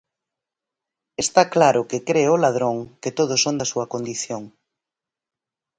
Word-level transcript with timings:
Está 1.23 1.41
claro 1.55 1.87
que 1.89 2.03
cre 2.07 2.23
o 2.35 2.41
ladrón 2.43 2.77
que 3.01 3.15
todos 3.19 3.39
son 3.45 3.55
da 3.59 3.67
súa 3.71 3.85
condición. 3.93 4.43